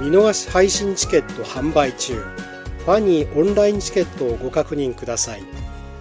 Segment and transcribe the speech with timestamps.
[0.00, 2.14] 見逃し配信チケット販売中。
[2.14, 5.42] ファニーオンラインチケットをご確認ください。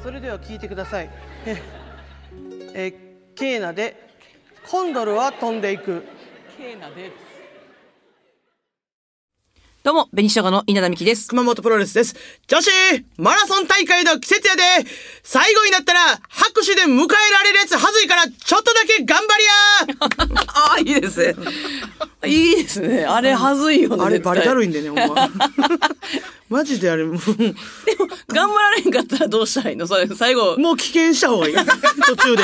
[0.02, 1.10] それでは聞いてください。
[1.46, 1.62] え
[2.74, 2.96] えー
[3.36, 4.10] ケーナで
[4.70, 6.06] コンドルは飛んでいく。
[6.58, 7.12] ケーナで
[9.82, 11.30] どうも紅生姜の稲田美希です。
[11.30, 12.14] 熊本プロレスです。
[12.48, 12.70] 女子
[13.18, 14.62] マラソン大会の季節やで。
[15.24, 20.44] 最後になったら拍手で迎えられるやつはずいからちょっとだけ頑張りや。
[20.54, 21.36] ああいいですね。
[22.26, 23.06] いいですね。
[23.06, 25.30] あれはずいよねあれバレだるいんでねほんま
[26.50, 27.18] マジであれもう
[28.28, 29.88] 頑張られんかったらどうしたらいいの？
[29.88, 30.58] それ最後。
[30.58, 31.56] もう危険した方がいい。
[32.08, 32.44] 途中で。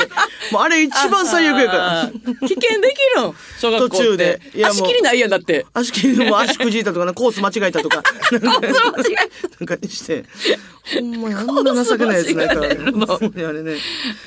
[0.50, 2.10] もうあれ一番最悪やから。
[2.12, 3.34] 危険できるん？
[3.60, 4.40] 小学校途中で。
[4.54, 5.66] いや足切りないやんだって。
[5.74, 8.02] 足切りも 足くじいたとかなコース間違えたとか。
[8.32, 8.72] なんか間違
[9.60, 10.24] なんかにして。
[10.94, 12.60] ほんまにあんな情けないやつないから。
[12.62, 13.76] あれね。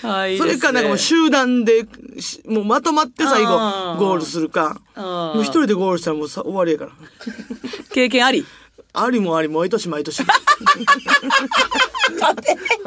[0.01, 1.85] はいそれかなんかもう集団で
[2.19, 3.49] しもうまとまって最後
[3.97, 4.79] ゴールするか。
[4.95, 6.91] もう一人でゴールしたらもうさ終わりやから。
[7.93, 8.45] 経験あり？
[9.03, 10.23] ありもあり毎年毎年。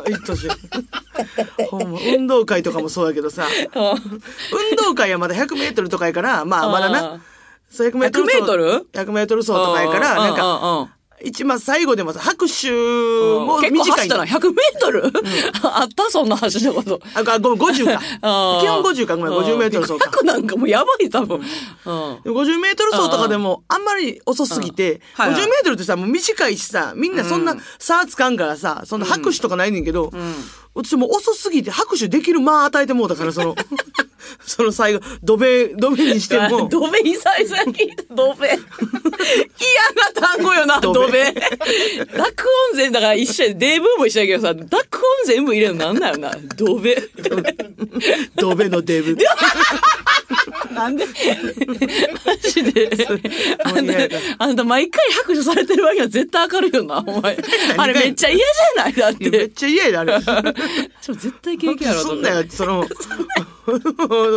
[0.05, 0.49] 毎年。
[1.71, 3.47] ほんま運動会とかもそうやけどさ。
[3.75, 7.21] 運動会はまだ100メートルとかやからまあまだな。
[7.71, 10.89] そう100メートル100メートル ?100 メートル走とかやからなんかか
[11.25, 14.25] 一番最後でもさ拍手も結構短い走ったな。
[14.25, 15.05] 100メートル、
[15.63, 16.11] あった？
[16.11, 17.01] そんな走ったこと。
[17.15, 18.01] あ、ごめん、50か。
[18.01, 20.11] 基本50か、ごめん、50メートル走か。
[20.11, 21.37] 100なんかもうやばい、多分。
[21.39, 21.43] うん。
[22.25, 25.43] 50メートル走とかでも、あんまり遅すぎて、はいはい。
[25.43, 30.11] 50メートルってさ、もう短いしさ、みんなそんな差つかんからさ、そんな拍手とかないねんけど、
[30.75, 33.55] 私もう遅すぎて拍手できる間与えてもうたから、その、
[34.45, 38.49] その最後、ドベ、ドベにしても、 ドベ、久々に聞いた、ドベ。
[38.49, 41.33] 嫌な単語よな、ドベドベ。
[41.33, 42.23] 濁
[42.71, 46.97] 音全、だから一緒や、デーブーも一緒やけどさ、濁音全部入れるのなんなんよな、ドベ。
[48.37, 49.17] ドベのデブ。
[50.73, 51.07] なんで？
[51.07, 52.91] マジで。
[53.65, 53.95] あんた
[54.39, 57.37] あんた毎回拍手されてるわけは絶対明るいよな、 お前。
[57.77, 58.93] あれめっちゃ嫌じゃない？
[58.95, 59.49] だっいやめって。
[59.51, 60.21] ちゃ嫌やで、あれ。
[61.01, 62.81] ちょ絶対経験やろ、すんなよ、その、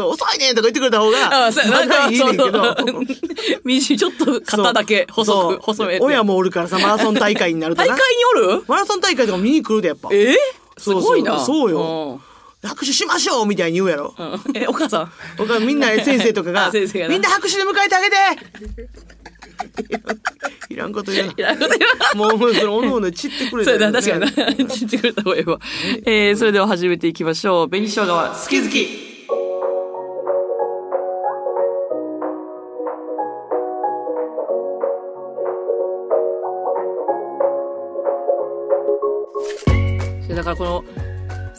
[0.09, 2.43] 遅いねとか言ってくれた方が、あそうやまだいいねんけど。
[2.45, 3.05] そうそう
[3.63, 6.03] 右ちょっと肩だけ細く、細めて。
[6.05, 7.87] 親もおるからさ、マラソン大会になるとな。
[7.87, 8.63] 大会におる？
[8.67, 10.09] マラソン大会とか見に来るで、やっぱ。
[10.11, 10.35] え
[10.77, 11.39] すごいな。
[11.43, 12.19] そうよ
[12.65, 14.13] 拍手しましょうみたいに言うやろ。
[14.17, 14.31] うん。
[14.31, 15.11] うんえ、お母さん？
[15.37, 18.15] 僕はみんな先生とかが、あ先生がなみんな拍手で迎えてあげて
[20.69, 22.37] いらんこと言ういらんこと言わな。
[22.39, 24.69] もう、その、おのおの散ってくれそうやな、たら確かにな。
[24.75, 25.59] 知ってくれた方がいいわ。
[26.05, 27.69] えー、それでは始めていきましょう。
[27.69, 29.14] 紅生姜は好き好き。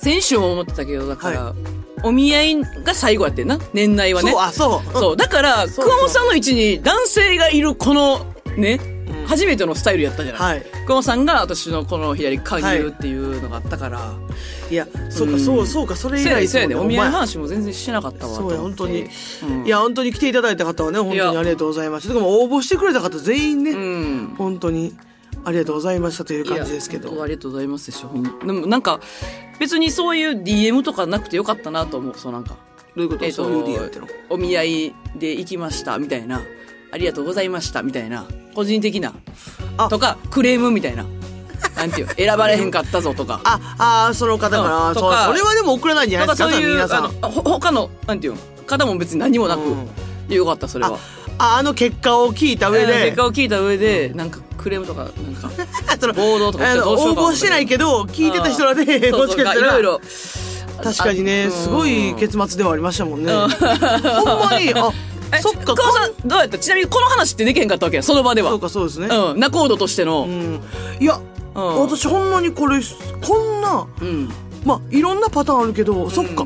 [0.07, 1.55] 先週も思ってたけど、だから、は
[2.05, 3.59] お見合いが最後やってんな。
[3.73, 4.31] 年内はね。
[4.31, 4.93] そう、あ、そう。
[4.93, 5.17] そう。
[5.17, 8.25] だから、そう熊本さんの位置に男性がいるこの、
[8.57, 8.79] ね、
[9.27, 10.43] 初めてのスタイルやったじゃない。
[10.43, 10.67] はい。
[10.85, 14.15] 熊本さんが私のこの左加入っていうのがあったから。
[14.71, 16.77] いや、そうか、そう、そうか、それ以来そうやね。
[16.77, 17.33] お見合いの話。
[17.33, 18.37] 話も全然しなかったわ。
[18.37, 19.09] そうや、本当に。
[19.43, 22.15] うんいや、本当に来ていただいた方はね、本当にありがとうございました。
[22.15, 24.35] でも、応募してくれた方全員ね、うん。
[24.39, 24.95] 本当に
[25.47, 28.11] ありがとうございましたという感じですけどありがとうございますでしょ。
[28.45, 28.99] でもなんか、
[29.61, 32.15] 別にそういう DM とかなくてよかったなと思う。
[32.19, 32.57] そうなんか。
[32.97, 33.25] どういうこと？
[33.25, 34.09] えっとそういう理由っての？
[34.29, 36.43] お見合いで行きました、みたいな。
[36.91, 38.27] ありがとうございました、みたいな。
[38.57, 39.15] 個人的な。
[39.77, 41.05] あとか、クレームみたいな。
[41.77, 43.41] なんていう、選ばれへんかったぞとか。
[43.45, 47.05] あ、あーその方から、とかそれはでも送らないんじゃないですか、かそういう、皆さん。
[47.05, 49.89] あの、ほ他の、なんていうの、方も別に何もなく、うん
[50.29, 50.99] よかった、それは。
[51.39, 55.49] あ、あの結果を聞いた上うんで結、果を聞いた上で、なんかクレームとか、なんか、
[56.01, 60.01] その暴動とかかな募してないけど、聞いてた人らで、 そうもしかしたらいろい、ろ。
[60.83, 63.33] 確かにね、あすごい結末ではありましたもんね。
[63.33, 63.49] ほん
[64.51, 64.91] まに、あ、
[65.33, 66.59] えそっか、さん、どうやった？
[66.59, 68.51] ちなみにこの話ってできへんかったわけや、その場では。
[68.51, 69.07] そうか、そうですね。
[69.07, 70.25] うん、仲人としての。
[70.29, 70.61] うん。
[70.99, 71.21] いや、
[71.55, 72.81] うん私ほんまにこれ、
[73.25, 74.29] こんな、うん。
[74.65, 76.45] まあ、いろんなパターンあるけど、そっか、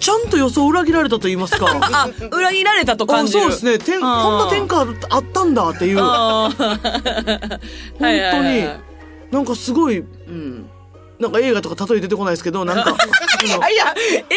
[0.00, 1.66] ちゃんと予想裏切られたと言いますか。
[1.92, 3.40] あ、裏切られたと感あじる。
[3.40, 3.78] そうですね。
[3.78, 5.98] てんこんな天下あったんだっていう。
[6.00, 6.52] 本
[7.98, 8.68] 当に
[9.30, 10.70] なんかすごい、うん。
[11.18, 12.96] なんか映画とか例え出てこないですけど、なんか、の
[13.44, 14.32] いやいや、映画み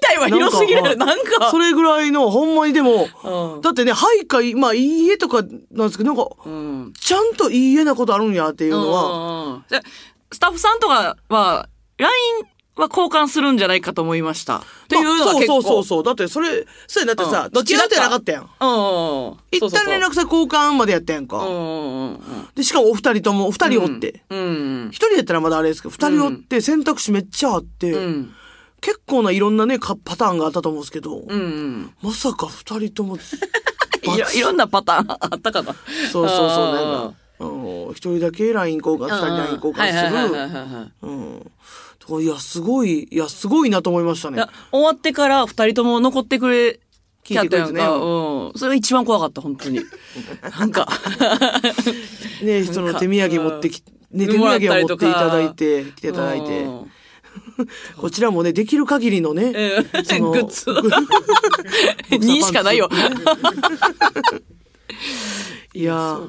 [0.00, 0.96] たいは広すぎる。
[0.96, 1.50] なんか。
[1.50, 6.92] それぐらいの、ほんまにでも、うんだってね、はいかい、まあ、いい家とかなんですけど、なんか、うん。
[7.00, 9.62] ちゃんといい家なことあるんやっていうのは、
[10.32, 11.68] スタッフさんとかは、
[11.98, 12.12] LINE
[12.76, 14.58] は交換するんじゃないかと思いました。
[14.58, 15.46] っていうのは結構。
[15.46, 16.02] そうそうそうそう。
[16.02, 18.42] だってそれ、そうやだってさ、うんどっちだってなかったやん。
[18.42, 18.48] うん。
[19.52, 21.38] 一旦連絡先交換までやったやんか。
[21.38, 22.18] うん
[22.54, 24.24] で、しかもお二人とも、お二人おって。
[24.30, 24.38] うん。
[24.38, 24.42] う
[24.86, 24.88] ん。
[24.90, 28.34] 一人やったらまだあれですけど、二人おって選択肢めっちゃあって、うん。
[28.80, 31.94] 結構ないろんなね、かパターンがあったと思うんですけど、うんうん。
[32.02, 33.16] まさか二人とも、
[34.02, 35.74] いろいろんなパターンあったかな。
[36.12, 40.92] そうそうそう、なんか、うん一人だけ LINE 交換、二人 LINE 交換する。
[41.02, 41.52] うん。
[42.20, 44.44] いや、すごい、いや、すごいなと思いましたね。
[44.70, 46.80] 終わってから二人とも残ってくれ、
[47.24, 48.52] 聞いてくれてねうん。
[48.56, 49.80] それが一番怖かった、本当に。
[50.58, 50.86] なんか。
[52.42, 56.68] ね、人の手土産持ってき、ね、手土産を持っていただいて、来ていただいてう。
[56.68, 56.90] ん
[57.96, 60.70] こちらもね、できる限りのね、うんそのグッズ
[62.10, 62.88] 2 しかないよ。
[65.72, 66.20] いや。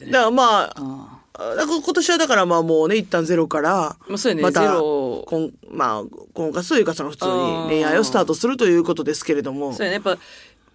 [0.00, 6.04] だからまあだから今年はだからまあもうね、一旦ゼロから、まあそうやねまたゼロ婚、まあ、
[6.34, 9.94] 婚活というかその普通にうん恋愛をスタートするということですけれどもそう、やね。
[9.94, 10.18] やっぱ、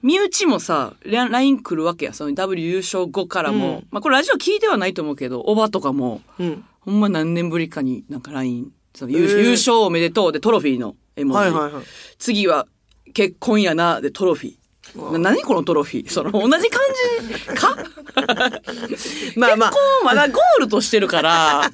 [0.02, 2.14] 身内もさ、ラ LINE 来るわけや。
[2.14, 3.68] その W 優勝後からも。
[3.68, 6.66] うんまあこれラジオ聞いてはないと思うけど、おばとかも、うん。
[6.82, 11.38] ほんま何年ぶりかになんか LINE、その優,、えー優勝おめでとうでトロフィーの絵文字。
[11.38, 11.84] はいはいはい。
[12.20, 12.68] 次は
[13.14, 14.56] 結婚やなでトロフィー。
[14.94, 16.10] な何このトロフィー？
[16.12, 16.82] その同じ感
[17.30, 17.40] じ？
[17.56, 17.76] か？
[19.36, 19.70] まあまあ。
[19.70, 21.70] 結、婚まだゴールとしてるから。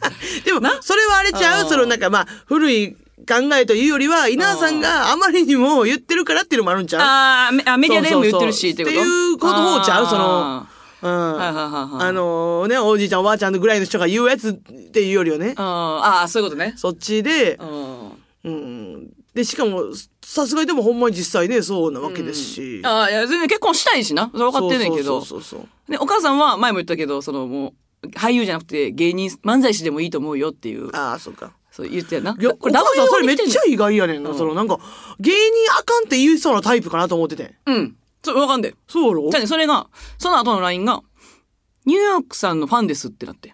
[0.45, 1.63] でも、それはあれちゃう？
[1.63, 1.69] うん。
[1.69, 2.97] そのなんかまあ、古い考
[3.53, 7.01] えというよりは、稲田さんがあまりにも言ってるからっていうのもあるんちゃう？
[7.01, 8.95] ああメディアでも言ってるしってこと？
[8.99, 10.07] っていうこと方ちゃう？
[10.07, 10.67] そのあ
[11.03, 11.11] うん。
[11.11, 12.07] ーはいはいはいはい。
[12.09, 16.73] あのね、おじいちゃんおばあちゃんぐらいの人が言うやつっていうよりはね、ああ、そういうことね。
[16.77, 17.57] そっちで。
[17.59, 18.11] う、ん。
[18.43, 18.80] うん。
[19.33, 19.85] で、しかも、
[20.23, 22.81] さすがにでもほんまに実際ね、そうなわけですし。
[22.83, 24.29] ああ、いや、全然結婚したいしな。
[24.31, 25.21] それ分かってんねんけど。
[25.21, 27.73] そうそうそうで、お母さんは前も言ったけど、そのも
[28.03, 31.53] う、俳優じゃなくて芸人、漫才師でもいいと思うよっていう、ああ、そうか。
[31.71, 32.35] そう言ってやな。
[32.37, 34.33] いや、これお母さんそれめっちゃ意外やねんな。
[34.33, 34.79] そのなんか、
[35.19, 35.37] 芸人
[35.79, 37.55] あかんって言いそうなタイプかなと思ってて。
[37.65, 37.95] うん。
[38.23, 38.75] そう、わかんで。
[38.89, 39.29] そうやろ？
[39.29, 39.87] じゃあね、それが、
[40.17, 41.01] その後の LINE が、
[41.85, 43.53] ニューヨークさんのファンですってなって。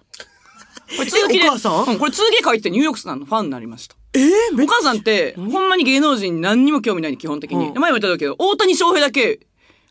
[0.98, 1.94] これ続きで、えお母さん？
[1.94, 3.96] うん、これ続きで書いてニューヨークさんのファンになりました。
[4.18, 7.68] えー、お母さんって、ほんまに芸能人に何にも興味ないね、基本的に。
[7.68, 9.40] うん前も言ったけど、大谷翔平だけ、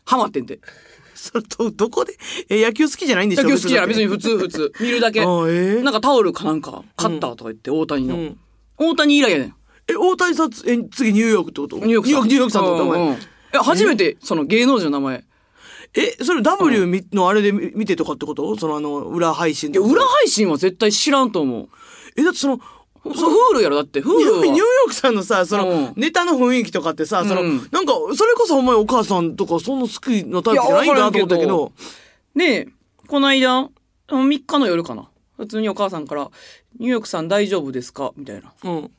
[0.05, 0.59] ハマってんて。
[1.15, 2.17] それど、どこで、
[2.49, 3.43] え、野球好きじゃないんでしょ？
[3.43, 3.87] 野球好きじゃない。
[3.87, 4.09] 別にに。
[4.09, 4.73] 普通、普通。
[4.79, 5.21] 見るだけ。
[5.21, 5.81] あえー？
[5.81, 8.15] なんかタオルかなんか、買ったとか言って、大谷の。
[8.15, 8.39] うん
[8.79, 9.55] 大谷以来やねん。
[9.87, 11.77] え、大谷さん、え、次ニューヨークってこと？
[11.77, 12.23] ニューヨークさん。
[12.27, 12.83] ニューヨークさんってこと？
[12.83, 15.23] お前うんうんえ、初めて、その芸能人の名前。
[15.95, 18.55] え、それ W みのあれで見見てとかってこと？
[18.57, 21.69] そのあの、裏配信裏配信は絶対知らんと思う。
[22.15, 22.59] え、だってその、
[23.15, 24.39] そう、フールやろだって、フーニュルは。
[24.39, 31.71] ーニューヨークさんのさ、その、うんネタの雰囲気とかってさ、その、うんなんか、それこそほんまにお母さんとか、そんな好きなタイプじゃないんだなと思ったけど、
[32.35, 32.67] で、
[33.07, 33.69] この間、
[34.09, 35.09] 3日の夜かな。
[35.37, 36.29] 普通にお母さんから、
[36.79, 38.11] ニューヨークさん大丈夫ですか？
[38.15, 38.53] みたいな。
[38.63, 38.91] うん。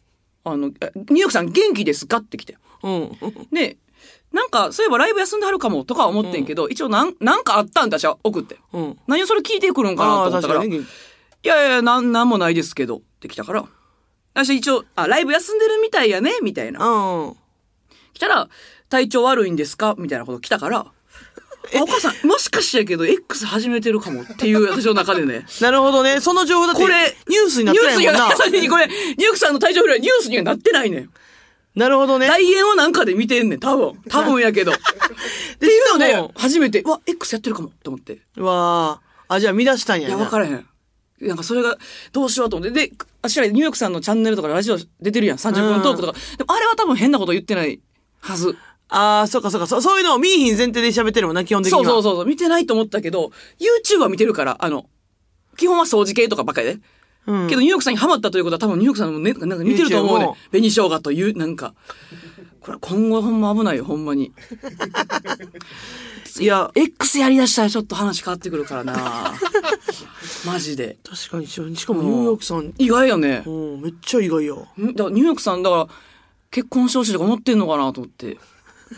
[0.45, 2.19] あの、えニューヨークさん元気ですか？
[2.19, 2.57] って来て。
[2.83, 3.11] うん。
[3.53, 3.77] で、
[4.33, 8.59] なんか、そういえばライブ休んではるかもとかは思ってんけど、一応なん、なんかあったんだじゃ送って。
[8.73, 8.99] うん。
[9.07, 10.61] 何をそれ聞いてくるんかなと思ったから。
[10.61, 10.77] 確か。
[10.77, 13.65] いやいや、なん、なんもないですけど、って来たから。
[14.45, 16.85] 私一応、あ、ライブ休んでるみたいやね、みたいな。
[16.87, 17.37] うん。
[18.15, 18.49] 来たら、
[18.89, 19.95] 体調悪いんですか？
[19.99, 20.93] みたいなこと来たから、あ
[21.83, 25.45] お母さん、もしかしてやけど、X 始めてるかもっていう、私の中でね。
[25.61, 26.21] なるほどね。
[26.21, 28.37] その情報だって、これニュースになってないもんニュースには な。
[28.37, 28.43] こ
[28.79, 28.87] れ、
[29.19, 31.11] ニュークさんの体調不良はニュースにはなってないねん。
[31.75, 32.27] なるほどね。
[32.27, 34.01] 来園をなんかで見てんねん、多分。
[34.09, 34.73] 多分やけど。
[34.73, 34.75] っ
[35.59, 38.19] ていうのでしかも、初めて、うわ、X やってるかも、と思って。
[38.37, 39.35] うわあ。
[39.35, 40.25] あ、じゃあ見出したんやいや、な。
[40.25, 40.67] 分からへん。
[41.21, 41.79] なんかそれが、
[42.13, 42.89] どうしようと思って。
[42.89, 45.37] で、あしらニューヨークさんのチャンネルとかラジオ出てるやん。
[45.37, 46.19] 30分トークとか。
[46.37, 47.81] でもあれは多分変なこと言ってない
[48.21, 48.57] はず。
[48.89, 49.67] ああ、そっかそっか。
[49.67, 51.85] そそういうのを見いひん前提で喋ってるもんな、基本的には。
[51.85, 52.27] そうそうそうそう。
[52.27, 54.87] 見てないと思ったけど、YouTube は見てるから、あの、
[55.57, 56.79] 基本は掃除系とかばっかりで。
[57.27, 60.33] うんけどニューヨークさんにハマったということは多分ニューヨークさんもね、なんか似てると思うね。
[60.51, 61.75] 紅生姜という、なんか。
[62.61, 64.33] これ今後ほんま危ないよ、ほんまに。
[66.41, 69.35] いや、X やりだしたらちょっと話変わってくるからな
[70.53, 70.99] マジで。
[71.05, 73.43] 確かに、ししかもニューヨークさん、意外やね。
[73.47, 74.55] うん、めっちゃ意外や。
[74.55, 74.57] ん？
[74.57, 75.89] だからニューヨークさん、だから、
[76.51, 78.39] 結婚してほしいとか思ってんのかなと思って。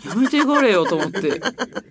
[0.05, 1.41] やめてくれよと思って。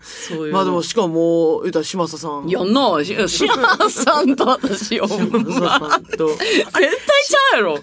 [0.01, 0.54] そういう。
[0.54, 2.48] まあでも、、しかも言ったら島佐さん。
[2.48, 5.89] やんな、し、 島さんと私、ほん島佐ま。
[5.89, 6.28] さんと。
[6.30, 6.38] 絶
[6.74, 7.80] 対ちゃうやろ。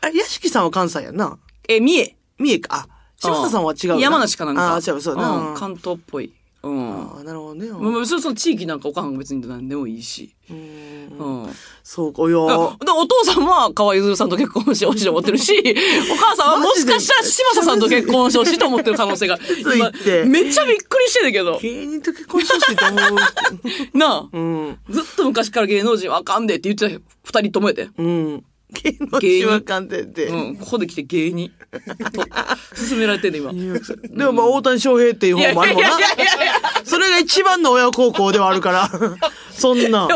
[0.00, 1.38] あれ、屋敷さんは関西やんな。
[1.68, 2.16] え、三重。
[2.38, 2.76] 三重か。
[2.76, 2.88] あ、
[3.18, 3.96] 島佐さんは違うな。
[4.00, 4.72] 山梨かなんか。
[4.72, 5.52] ああ、違う、そうやな。
[5.52, 6.90] ん関東っぽいうん。
[6.90, 7.70] ああ、なるほどね。
[7.70, 10.34] まあまあ、そその地域なんかおかんが別に何でもいいし。
[10.50, 10.56] うん
[11.18, 11.50] うん。
[11.82, 15.52] そうか、いやでお父さんは川ゆずるさんと結婚してほしいと思ってるし、
[16.10, 19.38] お母さんはもしかしたら嶋佐さんと結婚してほしいと思ってる可能性が。
[19.38, 21.58] 言ってめっちゃびっくりしてるけど。
[21.60, 23.18] 芸人と結婚してほしいと思う。
[23.98, 24.78] なあ、うん。
[24.90, 27.88] ずっと昔から芸能人はあかんでって言ってた二人ともやで。
[27.98, 28.44] うん。
[28.72, 30.26] 芸能人は鑑定って。
[30.26, 30.56] うん。
[30.56, 31.50] ここで来て芸人。
[32.12, 32.26] と、
[32.88, 33.52] 勧められてんね、今。
[33.52, 35.90] でもまあ、大谷翔平っていう方もあるもんな。
[36.84, 38.90] それが一番の親孝行ではあるから。
[39.62, 40.08] そんな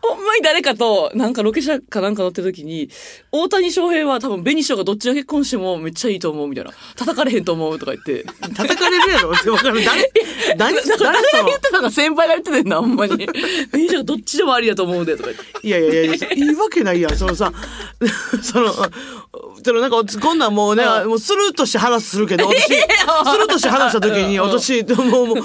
[0.00, 2.88] ほんまに誰かと、なんかロケ車かなんか乗ってる時に、
[3.32, 6.70] 大谷翔平は多分紅翔がどっちが結婚してもめっちゃいいと思うみたいな。
[6.96, 8.24] 叩かれへんと思うとか言って。
[8.54, 9.84] 叩かれるやろわかる。
[9.84, 10.10] 誰
[10.56, 11.42] 何なんか誰誰その？
[11.44, 13.26] が言ってたのか先輩が言ってたんな、ほんまに。
[13.26, 15.66] 紅翔がどっちでもありだと思うんで、とか言って。
[15.66, 17.16] いやいやいや、いいわけないやん。
[17.16, 17.52] そのさ、
[18.42, 18.72] その、
[19.64, 25.36] そのなんか、こんなんもうね、もうスルーとして話するけど、 私、スルーとして話した時に、うん私、もう、もう、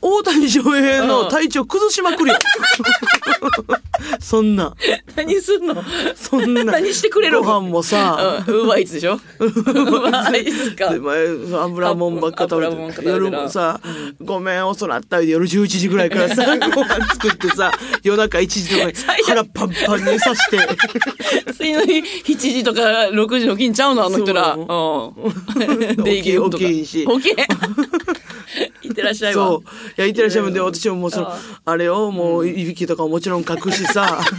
[0.00, 2.38] 大谷翔平の体調崩しまくるよ。
[4.20, 4.74] そんな、
[5.16, 5.82] 何すんの？
[6.14, 6.64] そんな。
[6.64, 7.42] 何してくれるの？
[7.42, 9.14] ご飯もさ、うん、ウーバーイーツでしょ？
[9.14, 10.92] ウーバーイーツか。
[10.92, 10.98] で。
[10.98, 11.26] 前
[11.62, 13.80] 油もんばっか食べて夜もさ、
[14.20, 17.72] ごめん遅なった夜11時ぐらいからさ ご飯作ってさ
[18.02, 18.92] 夜中1時とかに
[19.26, 20.58] 腹パンパンにさして。
[21.52, 24.06] 次の日、7時とか6時の起きんちゃうの？
[24.06, 24.54] あの人ら。
[24.54, 24.64] うん。
[26.02, 27.36] で、起きんし起きへん。
[28.82, 28.88] い。
[28.88, 29.46] ってらっしゃいわ。
[29.46, 29.60] そう。
[29.60, 29.64] い
[29.96, 34.20] やいってらっしゃいもんで私ももうそのああれをもういびきとかももちろん隠しさ。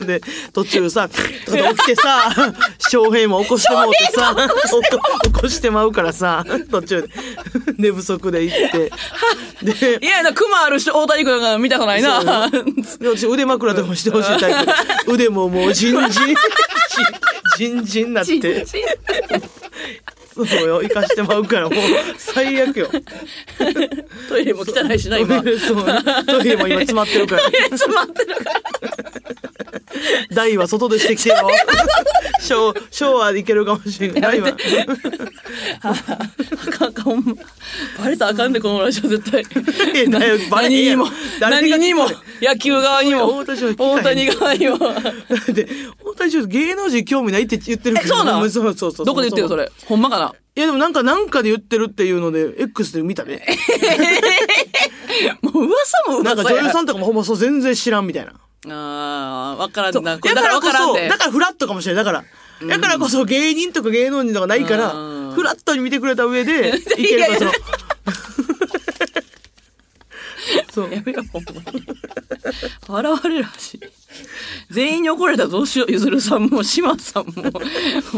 [0.00, 0.20] で
[0.54, 1.16] 途中さと
[1.52, 2.32] かで起きてさ
[2.78, 4.80] 翔平も起こしてもうてさ起こ
[5.24, 7.08] 起こしてまうからさ途中で
[7.76, 8.92] 寝不足で行って。
[9.62, 12.48] でいや、な、熊ある人、大谷君が見たくないな。
[12.50, 12.60] で
[13.08, 14.66] 私腕枕とかもしてほしいタイ
[15.04, 15.12] プ。
[15.12, 16.34] 腕ももうジンジン
[17.58, 18.64] ジンジンになって
[20.46, 21.80] そうよ生かしてまうからもう
[22.18, 22.88] 最悪よ
[24.28, 25.42] トイレも汚いしな、今。
[25.42, 25.84] そう
[26.26, 28.60] トイレも今詰まってるから詰まってるから。
[30.34, 31.36] 台は外でしてきてよ
[32.40, 34.56] ショーショーはでいけるかもしれない台は
[35.82, 35.94] あ
[36.70, 37.34] かんあかん、ほんま。
[37.98, 39.44] バレたらあかんで、このラジオ絶対。
[40.08, 41.06] 何にも、
[41.40, 42.06] 何にも、
[42.40, 43.44] 野球側にも、大
[44.02, 44.78] 谷側にも。
[45.52, 45.68] で
[46.02, 49.70] 大谷芸能人興味ないって言ってるけえ、どそうなんそうそうそうどこで言ってるのそれ。
[49.86, 53.44] ほんまかないやでもなんかなんかで言ってるっていうので X で見たね
[55.42, 56.42] もう噂もなんか。
[56.42, 58.32] 女優さんとかもほんまそう全然知らんみたいな
[58.68, 60.16] ああ、わからんな。
[60.16, 60.94] だからこそ。
[60.94, 62.04] だからフラットかもしれない。
[62.04, 62.24] だか
[62.60, 62.66] ら。
[62.68, 67.52] だからこそ芸人とか芸能人とかないからうん、フラットに見てくれた上で、 いけるから、その、
[70.74, 70.92] そう。
[70.92, 71.82] やめろ、ほんまに。
[72.86, 73.80] 笑われるし。
[74.70, 75.92] 全員に怒られたらどうしよう。
[75.92, 77.32] ゆずるさんも、島さんも、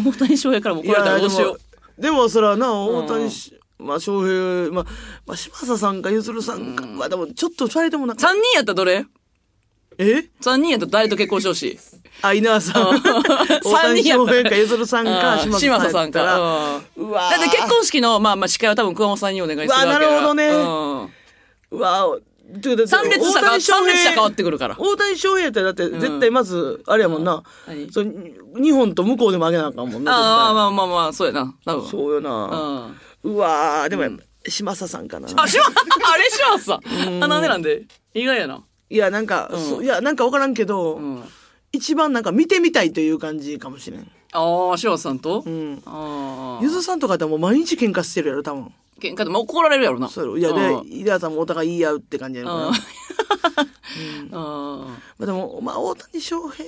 [0.04, 1.61] 大谷翔平からも怒られたらどうしよう。
[1.99, 4.84] でも、それはな、大谷し、まあ、翔平、まあ、
[5.26, 9.04] まあ、島佐さんか、ゆずるさんか、まあ、でも、ちょっと二人ともなん人やったらどれ？
[9.99, 10.25] え？
[10.40, 11.78] 三人やったら誰と結婚してほしい？
[12.22, 12.88] あ、稲田さん。
[12.90, 13.02] うん。
[13.62, 15.40] 大谷翔平か、ゆずるさんか、うん。
[15.40, 16.80] 島島佐さん佐さんか。
[16.80, 16.80] か。
[16.96, 20.49] うわだって結婚式の、まあまあ司会は多分熊本さんにお願いするわけやうわなるほどね。
[20.49, 21.78] うん。
[21.78, 22.18] うわ
[22.61, 24.76] てかだって参列者が、大谷翔平参列者変わってくるから。
[24.78, 27.42] 大谷翔平やったらだって絶対まず、あれやもんな。
[27.66, 28.14] 何そう
[28.61, 30.12] 日本と向こうでもあげなあかんもんな。
[30.12, 31.54] ああ、まあまあまあ、そうやな。
[31.64, 31.88] 多分。
[31.88, 32.30] そうような。
[32.88, 32.97] ん。
[33.25, 35.28] うわー、でもやっぱ、島佐さんかな。
[35.37, 35.64] あ、しま、
[36.12, 36.80] あれしますさ。
[37.21, 37.85] あ、なんでなんで？
[38.14, 38.62] 意外やな。
[38.90, 41.25] いや、なんか、いや、なんかわからんけど、うん。
[41.73, 44.11] 一番なんか見てみたいという感じかもしれん。
[44.32, 45.42] ああ、柴田さんと？
[45.47, 45.82] うん。
[45.87, 46.62] ああ。
[46.62, 48.71] ゆずさんとかってもう毎日喧嘩してるやろ、多分。
[49.02, 50.09] 喧嘩でも怒られるやろな。
[50.09, 50.59] そうやろ。
[50.59, 52.66] いや、うんで、井田さんもお互い言い合うって感じやろな。
[52.68, 52.78] うんま
[54.32, 56.64] ああでも、まあ、大谷翔平。
[56.64, 56.66] あ。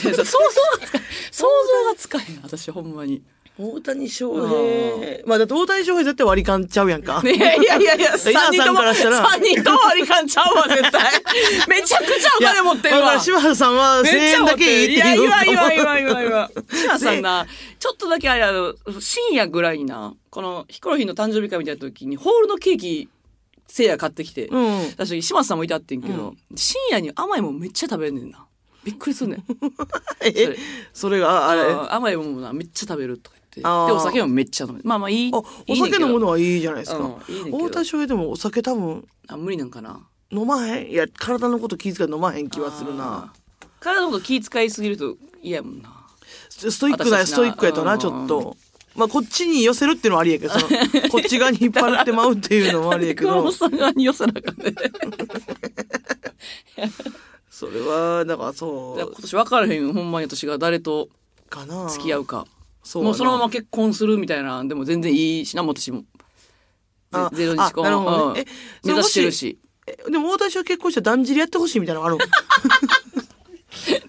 [0.00, 1.04] 想像がつかへん。
[1.32, 3.22] 想像がつかへん、私、ほんまに。
[3.58, 5.26] 大谷翔平。
[5.26, 7.22] まあ、だって大谷翔平絶対割り勘ちゃうやんか。
[7.24, 11.12] いやいやいやいや、 三人とも、からしたら三人とも割り勘ちゃうわ、絶対。
[11.66, 13.20] めちゃくちゃお金持ってるわだから。
[13.20, 14.44] 柴田さんは1000めっちゃ円。
[14.44, 15.24] だけいいっていや、いう。
[15.24, 16.50] 今、今、今、今、今。
[16.70, 17.46] 島さんな、
[17.78, 23.08] ちょっとだけあれ、あの、深夜ぐらいにな、このヒコロヒーの誕生日会みたいな時に、ホールのケーキ、
[23.68, 24.82] せいや買ってきて、うん。
[24.98, 28.44] 私、島さんもいてあってんけど、深夜に甘いもんめっちゃ食べんねんな。
[28.84, 29.44] びっくりすんねん。
[30.22, 30.56] え、
[30.92, 31.62] それが、あれ？
[31.62, 33.35] あ甘いもんな、めっちゃ食べるとか。
[33.56, 34.80] で、お酒もめっちゃ飲む。
[34.84, 35.32] まあまあいい。
[35.32, 36.98] あ、お酒飲むのはいいじゃないですか。
[36.98, 40.00] うんいいねんけど大谷翔平でもお酒多分あ、無理なんかな。
[40.30, 40.90] 飲まへん？
[40.90, 43.32] いや、体のこと気遣い飲まへん気はするな。
[43.80, 45.90] 体のこと気遣いすぎると嫌やもんな。
[46.50, 48.56] ストイックだストイックやとな、うんちょっと。
[48.94, 50.78] まあ、こっちに寄せるっていうのはありやけど、その、
[51.10, 54.74] こっち側に引っ張ってまうっていうのもありやけど熊本、側に寄せなあかんね。
[57.50, 61.10] それは、だからそう、今年分からへんよほんまに私が誰と
[61.50, 61.88] かな。
[61.90, 62.46] 付き合うか。
[62.86, 66.04] そうもうそのままま結婚するみたいな、でも全然いいしな、私も。
[67.12, 67.84] あゼロ日婚。
[67.86, 68.46] あなるほどねうんえ
[68.84, 69.58] 目指してるそし。
[69.88, 72.18] えでも大谷翔平結婚したらだんじりやってほしいみたいなのある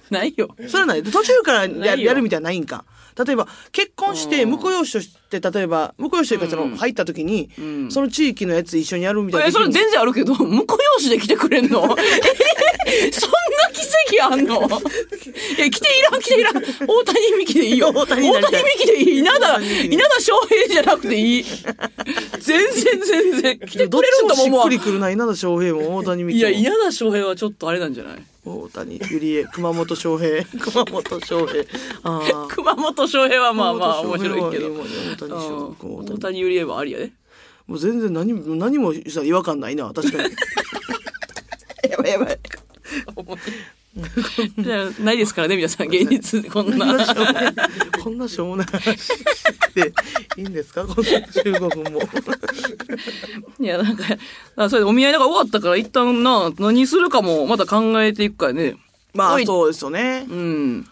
[0.09, 0.55] ないよ。
[0.69, 1.03] それはない。
[1.03, 2.85] 途中からややるみたいなのないんか？
[3.25, 7.49] 例えば、結婚して、婿養子として、例えば、婿養子というか、その、入った時に、
[7.89, 9.47] その地域のやつ一緒にやるみたいな。
[9.47, 10.65] え、それ全然あるけど、婿養
[10.99, 11.95] 子で来てくれんの？
[12.85, 13.31] えそん
[13.77, 13.83] な
[14.15, 14.55] 奇跡あんの？
[15.57, 16.55] いや、来ていらん、来ていらん。
[16.55, 17.91] 大谷美樹でいいよ。
[17.93, 18.33] 大谷美
[18.79, 19.19] 樹でいい。
[19.19, 21.43] 稲田、稲田翔平じゃなくていい。
[22.39, 23.59] 全然全然。
[23.59, 24.69] 来てくれるんだもん、もうどっく。
[24.71, 25.09] りくるな。
[25.11, 26.49] 稲田翔平も大谷美樹も。
[26.49, 28.23] いや、稲田翔平はちょっとあれなんじゃない？
[28.45, 30.43] 大谷ゆりえ、熊本翔平。
[30.59, 31.63] 熊本翔平。
[32.03, 32.47] ああ。
[32.53, 34.73] 熊本翔平はまあまあ面白いけど。
[36.13, 37.11] 大谷ゆりえはありやで。
[37.67, 39.91] もう全然何も、何もさ、違和感ないな。
[39.93, 40.29] 確かに。
[41.91, 42.39] やばいやばい。
[45.03, 45.87] ないですからね、皆さん。
[45.87, 46.85] 現実、こんな。
[48.03, 49.09] こんなしょうもない話
[49.73, 49.93] で
[50.37, 50.85] いいんですか？
[50.85, 52.01] こんな15分も。
[53.59, 54.03] いや、なんか、
[54.55, 58.75] あそれでお見合いだから終わったから一旦な、何するかもまた考えていくからね。
[59.13, 60.25] まあ、そうですよね。
[60.29, 60.87] うん。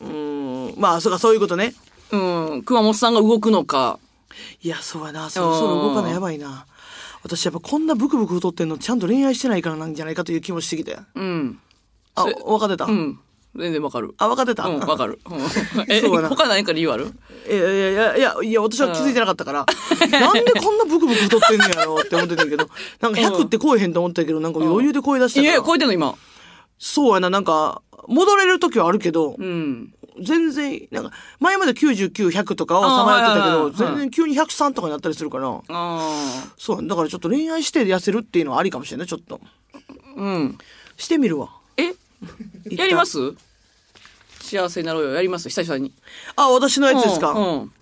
[0.00, 0.74] うん。
[0.78, 1.74] まあ、そうか、そういうことね。
[2.10, 2.16] う
[2.56, 2.62] ん。
[2.64, 3.98] 熊本さんが動くのか。
[4.62, 5.30] いや、そうやな。
[5.30, 6.66] そろそろ動かないやばいな。
[7.22, 10.96] 私やっぱこんなブクブク太ってんのちゃんと恋愛してないからなんじゃないかという気もしてきて。
[11.14, 11.58] うん。
[12.20, 13.18] あ、分かってた、うん。
[13.56, 14.14] 全然わかる。
[14.18, 15.20] あ、分かってた、うん、わかる。
[15.26, 15.38] うん
[15.88, 17.12] え、そうやな他何か理由ある？
[17.48, 19.66] いやいやいやいや、いや、私は気づいてなかったから、
[20.20, 22.68] なんでこんなブクブク太ってんのやろって思ってたけど、
[23.00, 25.52] なんか100って超えへんと思ったけど、なんか余裕で超え出したから。
[25.52, 26.14] いや、超えてんの今。
[26.78, 29.92] そうやな、なんか、戻れる時はあるけど、うん。
[30.20, 36.44] 全然、なんか、前まで99、100とかをさまよってたけど、あーはいはいはい全然急に103とかになったりするから、ああ。
[36.56, 39.40] そう、だからちょっと恋愛して痩せるっていうのはありかもしれない、ちょっと。
[40.16, 40.58] うん。
[40.96, 41.57] してみるわ。
[42.70, 43.34] えやります？
[44.40, 45.14] 幸せになろうよ。
[45.14, 45.48] やります？
[45.48, 45.92] 久々に。
[46.36, 47.72] あ、私のやつですか、うんうん。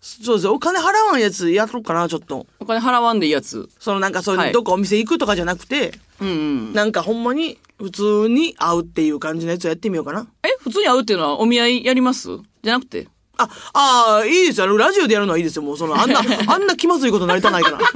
[0.00, 2.46] そうですお金払わんやつやろうかな、ちょっと。
[2.60, 3.68] お金払わんでいいやつ。
[3.78, 6.72] そのなんかそういう、はいどっかお店行くとかじゃなくて、うんうん。
[6.72, 10.26] なんかほんまに普通に会うっていう感じのやつをやってみようかな。
[10.42, 12.28] え普通に会うっていうのはお見合いやります？
[12.62, 14.76] じゃなくてあ、ああ、いいですよ。
[14.76, 15.62] ラジオでやるのはいいですよ。
[15.62, 17.78] もうその、あんな、 あんな気まずいことなりたないから。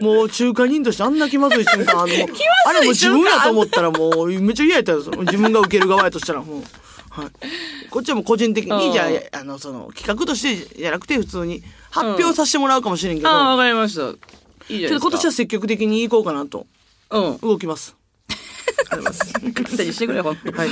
[0.00, 2.02] もう中華人としてあんな気まずい瞬間、あの、
[2.66, 4.98] あれもう自分やと思ったらもう、めっちゃ嫌やったよ。
[4.98, 6.62] 自分が受ける側やとしたらもう。
[7.10, 7.30] はい。
[7.90, 14.02] こっちはもう個人的に、じゃあ、あの、その、企画としてじゃなくて普通に発表させてもらうかもしれんけど、ああ、わかりました。
[14.02, 14.18] いいじゃな
[14.78, 15.00] いですか。
[15.00, 16.66] 今年は積極的に行こうかなと。
[17.10, 17.38] うん。
[17.38, 17.96] 動きます。
[18.90, 19.32] あります。
[19.32, 20.68] 簡単にしてくれ、ほんとはい。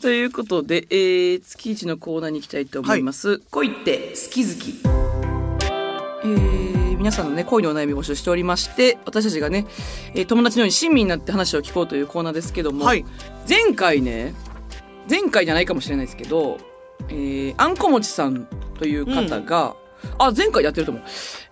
[0.00, 3.38] ということで、えー、月一のコーナーに行きたいと思います。
[3.50, 4.74] 恋って好き好き。
[6.24, 9.66] えー、皆さんのね、恋のお悩みを募集しておりまして、私たちがね、
[10.14, 13.04] えー友達のように親身になって話を聞こうというコーナーですけども、はい
[13.48, 14.34] 前回ね、
[15.08, 16.58] 前回じゃないかもしれないですけど、
[17.08, 18.46] えー、あんこもちさん
[18.78, 19.76] という方が、
[20.18, 21.04] あ、前回やってると思う。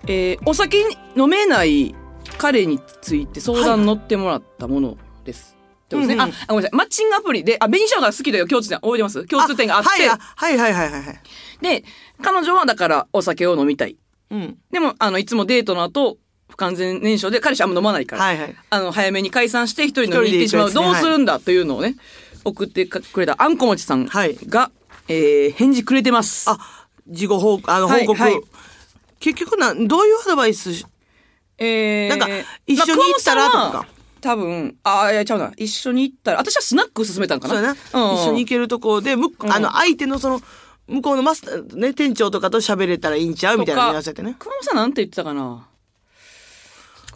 [0.07, 0.79] えー、お酒
[1.17, 1.95] 飲めない
[2.39, 5.57] 彼について相談乗ってもらったものです。
[5.87, 6.15] ってことですね。
[6.15, 6.77] うんうんあ、あごめんなさい。
[6.77, 11.21] マッチングアプリで、あ、紅生姜が好きだよ、共通点、覚えてます共通点があって、はい、あはいはいはいはいはい。
[11.61, 11.85] で、
[12.23, 13.97] 彼女はだからお酒を飲みたい。
[14.31, 14.59] うん。
[14.71, 18.57] でも、あの、いつもデートの後、不完全燃焼で彼氏あんま飲まないから、はいはい。
[18.71, 20.69] あの、早めに解散して一人飲みに行ってしまう。
[20.69, 21.97] ねどうするんだというのをね、
[22.45, 24.37] 送ってくれたあんこもちさんが、はい
[25.09, 26.49] えー、返事くれてます。
[26.51, 26.59] あ、
[27.09, 28.23] 事後報告、あの、はい報告。
[28.23, 28.41] はい
[29.23, 30.85] 結局な、どういうアドバイスし、
[31.59, 32.27] えー、なんか
[32.67, 33.87] 一緒に行ったらとか
[34.23, 35.53] 多分、あ、いや、ちゃうな。
[35.57, 37.55] 一緒に行ったら、私はスナック勧めたんかな。
[37.55, 40.41] そうやな、うん一緒に行けるとこで、む、あの、相手のその、
[40.87, 44.37] 向こうのマスター、ね、店長とかと喋れたらいいんちゃうみたいな言わせてね。
[44.39, 45.67] 熊本さんなんて言ってたかな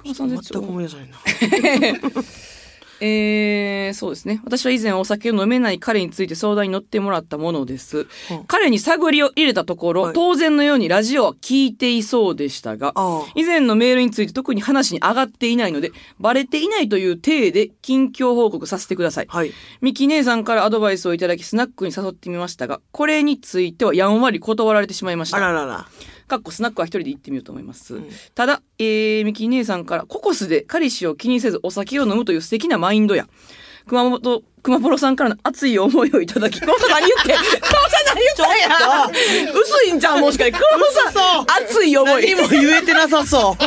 [0.03, 1.18] 熊本さん全絶く思い出さないな。
[3.01, 4.41] えー、そうですね。
[4.45, 8.07] 私は以前お酒を飲めない彼について相談に乗ってもらったものです。
[8.47, 12.95] 彼に探りを入れたところ、はい当然のようにラジオは聞いていそうでしたが
[13.35, 19.27] 以前のメールについて特に話に上がっていないので、バレていないという体で近況報告させてください。
[19.29, 19.53] はい。
[19.81, 25.37] ミキ姉さんからアドバイスをいただきスナックに誘ってみましたが、これについてはやんわり断られてしまいました。
[25.37, 25.87] あららら。
[26.27, 28.01] かっこスナックは一人で行ってみようと思います。
[28.35, 33.29] ただ、えー、ミキ姉さんからココスで彼氏を気にせずお酒を飲むという素敵なマインドや、
[33.88, 38.59] 熊本、熊ポロさんからの熱い思いをいただき、熊本さん何言って 熊本さん何言ったん？
[38.59, 39.11] や
[39.55, 40.59] 薄いんじゃん、もしかして。
[40.59, 42.35] 熊本さん、熱い思い。
[42.35, 43.62] 何も言えてなさそう。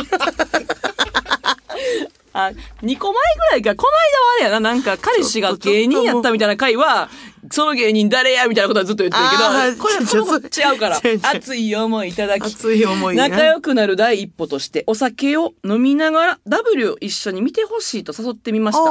[2.32, 2.52] あ、
[2.82, 7.08] 2個前ぐらいか、この間はあれやな、なんか彼氏が芸人やったみたいな回は、
[7.50, 9.42] その芸人誰やみたいなことはずっと言ってるけど、
[9.82, 11.00] これは違うから。
[11.32, 13.28] 熱い思いいただき、熱い思いね。
[13.28, 18.84] 仲良くなる第一歩として、お酒を飲みながら W を一緒に見てほしいと誘ってみました。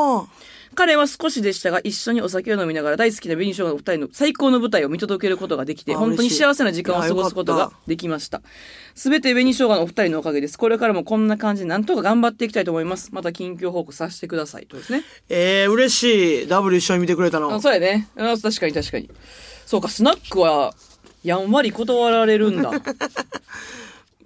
[0.79, 8.41] あ彼は少しでしたが、一緒にお酒を飲みながら大好きな紅生姜のお二人の最高の舞台を見届けることができて、あ本当に幸せな時間を過ごすことができました。
[8.95, 10.57] すべて紅生姜のお二人のおかげです。
[10.57, 13.09] これからもこんな感じでなんとか頑張っていきたいと思います。
[13.13, 14.67] また近況報告させてください。
[14.67, 15.03] とですね。
[15.27, 16.47] えー、嬉しい。
[16.47, 17.59] ダブル一緒に見てくれたのあ。
[17.59, 18.07] そうやね。
[18.17, 19.09] あ確かに確かに。
[19.65, 20.73] そうか、スナックは、
[21.23, 22.71] やんわり断られるんだ。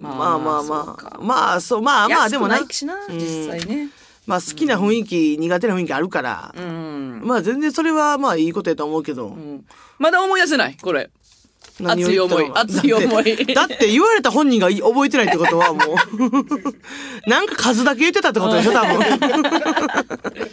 [0.00, 1.18] ま まあまあまあ。
[1.20, 3.88] まあ、そう、まあまあ、でもないしな、実際ね。
[4.26, 7.20] まあ好きな雰囲気、苦手な雰囲気あるから、うん。
[7.24, 9.64] まあ全然それはまあいいことやと思うけど、うん
[9.98, 11.10] まだ思い出せないこれ。
[11.82, 15.86] 熱い思い熱い思いだって言われた本人がい覚えてないってことはもう、
[17.28, 19.00] なんか数だけ言ってたってことでしょ、多分。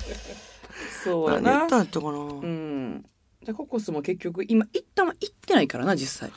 [1.04, 1.76] そうやな何言った。
[1.78, 2.18] んやったかな。
[2.18, 3.06] うん。
[3.46, 6.32] で、ココスも結局、今、一旦は行ってないからな、実際。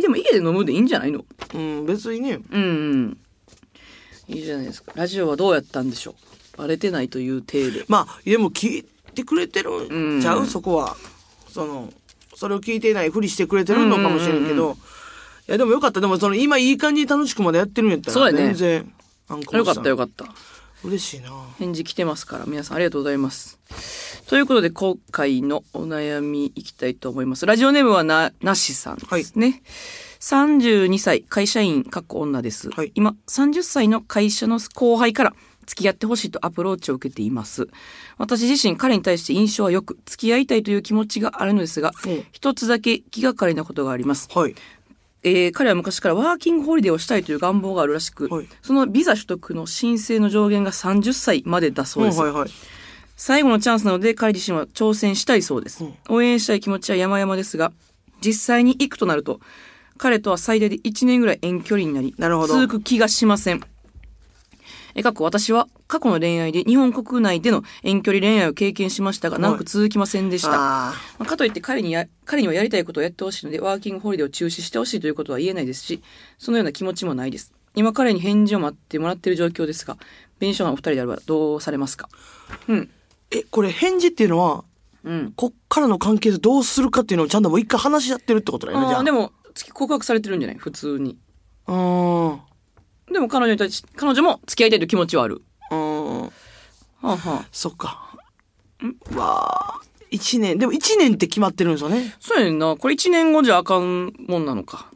[0.00, 1.24] でも家で飲むでいいんじゃないの？
[1.54, 2.38] うん、別にね。
[2.50, 3.18] うん、うん。
[4.28, 4.92] いいじゃないですか。
[4.94, 6.14] ラジオはどうやったんでしょう？
[6.58, 7.84] バレてないという体で。
[7.88, 10.96] まあ、でも聞いてくれてるんちゃう、うんそこは。
[11.48, 11.92] その、
[12.34, 14.76] それを聞いていないふりしてくれてるのかもしれんけど、うんうん
[15.48, 16.02] いやでもよかった。
[16.02, 18.92] でもその今いい感じに楽しくまでやってるんやったら、そうやね全然、
[19.28, 20.34] アンコよかったよかかった。
[20.84, 21.30] 嬉しいな。
[21.58, 23.58] 返事来てますから、皆さんありがとうございます。
[24.26, 27.46] ということで、今回のお悩みいきたいと思います。
[27.46, 29.62] ラジオネームはな、なしさんですね。
[30.20, 32.70] 32歳、会社員、かっこ女です。
[32.70, 35.34] はい今、30歳の会社の後輩から、
[35.68, 37.68] 付き合ってほしいとアプローチを受けています。
[38.16, 44.28] 私自身、彼に対して印象は良く、付き合いたいという気持ちがあるのですが、うん一つだけ気がかりなことがあります。
[44.34, 44.54] はい。
[45.24, 52.20] えー彼は昔からワーキングホリデーをしたいという願望があるらしく、はいそのビザ取得の申請の上限が30歳までだそうです。
[52.20, 52.50] はいはい。
[53.16, 55.84] 最後のチャンスなので彼自身は挑戦したいそうです。
[55.84, 57.72] うん応援したい気持ちは山々ですが、
[58.24, 59.40] 実際に行くとなると、
[59.98, 63.60] 彼とは最大で1年ぐらい遠距離になり、なるほど続く気がしません。
[64.98, 70.50] え、過去私は過去の恋愛で日本国内での遠距離恋愛を経験しましたが、長く続きませんでした。
[70.52, 76.02] あまあかといって彼にや、彼にはやりたいことをやってほしいので、ワーキングホリデーを中止してほしいということは言えないですし、
[76.36, 77.52] そのような気持ちもないです。
[77.76, 79.96] 今彼に返事を待ってもらっている状況ですが、
[80.40, 82.08] 弁償のお二人であればどうされますか？
[82.66, 82.78] うん。
[82.80, 82.88] ー
[83.30, 84.64] え、これ返事っていうのは、
[85.04, 85.32] うん。
[85.36, 88.98] こっからの関係でどうするかっていうのをちゃんともう一回話し合ってるってことだよね、じゃあ。
[88.98, 90.58] ああ、でも、月告白されてるんじゃない？
[90.58, 91.18] 普通に。
[91.66, 92.40] うーん。
[93.12, 95.42] でも彼女に対し、彼女も付き合いたいという気持ちはある。
[95.70, 96.22] うーん。
[96.22, 96.30] は
[97.02, 98.08] あ、はあ、そっか。
[98.82, 99.80] んわあ。
[100.10, 100.58] 一年。
[100.58, 102.14] でも一年って決まってるんですよね。
[102.20, 102.76] そうやねんな。
[102.76, 104.90] これ一年後じゃあかんもんなのか。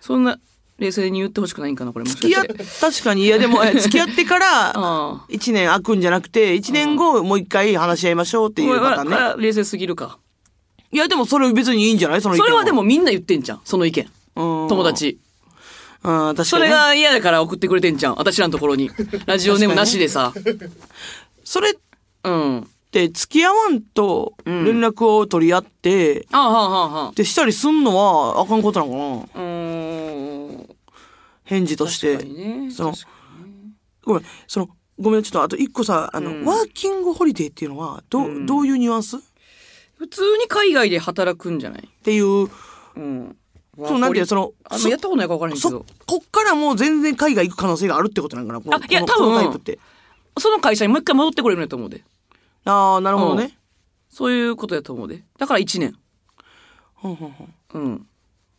[0.00, 0.38] そんな、
[0.78, 9.16] 冷静に言ってほしくないんかなこれもしか付き合っして。、確かに、いやでも、え付き合ってから、 あ一年空くんじゃなくて、一年後もう一回話し合いましょうっていうパターンね。
[9.16, 10.18] あ冷静すぎるか。
[10.92, 12.20] いやでもそれ別にいいんじゃない？
[12.20, 13.60] その意見それはでもみんな言ってんじゃん。
[13.64, 14.04] その意見。
[14.36, 15.18] うん、友達。
[16.04, 16.44] うん、確かに、ね。
[16.44, 18.14] それが嫌だから送ってくれてんじゃん。
[18.16, 18.90] 私らのところに。
[19.26, 20.32] ラジオネームなしでさ。
[21.44, 21.74] それっ
[22.24, 22.70] うん。
[22.90, 27.12] て付き合わんと連絡を取り合って、ああ、はあ、はあ、はあ。
[27.16, 30.68] でしたりすんのはあかんことなのかなうーん。
[31.44, 32.18] 返事として。
[32.18, 32.70] 確かにね。
[32.70, 33.08] その確か
[34.04, 34.68] ごめん、その、
[35.00, 39.16] ごめん、ちょっとあと一個さ、あの、うんワーキングホリデーっていうのは、ど、うどういうニュアンス？
[39.16, 39.20] っ
[39.96, 41.88] 普通に海外で働くんじゃない？
[42.04, 42.48] ていう、
[42.96, 43.36] うん。
[43.76, 45.86] そう、なんていうのその、あんそまやったことないか分からへんけそ、ど。
[46.06, 49.78] こっからもう全然海外行く可能性があるってことなんかなこのあいやこの多分このタイプって。
[50.38, 52.02] その会社にもう一回戻ってこれるんやと思うで。
[52.64, 53.56] ああ、なるほどね。
[54.10, 55.22] そういうことやと思うで。
[55.38, 55.94] だから1年。
[56.94, 58.06] ほんほんほんうん。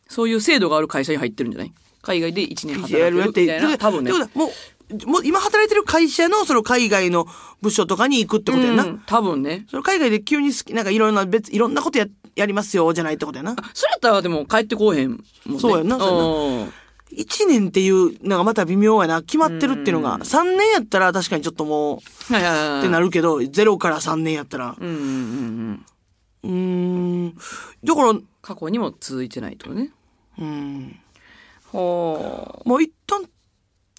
[0.08, 1.74] そういう制度がある会社に入ってるんじゃない？
[2.02, 3.78] 海外で1年働やるやって、くみたいな？
[3.78, 4.20] 多分ねって。
[4.22, 4.52] ことはも
[4.90, 7.26] う、もう今働いてる会社のその海外の
[7.62, 8.84] 部署とかに行くってことやな。
[8.84, 9.66] うん、多分ね。
[9.70, 13.56] その海外で急に好き、なんかいろんな別、いろんなことや、やりますよ、じゃないってことやな。
[13.74, 15.20] それやったらでも帰ってこうへんもん
[15.54, 15.60] ね。
[15.60, 16.74] そうやんなそううん
[17.12, 19.22] 一年っていう、なんかまた微妙やな。
[19.22, 22.80] 決まってるっていうのが、三年やったら確かにちょっともう、はいはいはい。
[22.80, 24.76] ってなるけど、ゼロから3年やったら。
[24.78, 25.86] うんうんうんうん。
[26.44, 26.52] うー
[27.30, 27.36] ん。
[27.84, 29.92] だから、過去にも続いてないとね。
[30.40, 31.00] うん。
[31.72, 32.68] はあ。
[32.68, 33.24] もう一旦、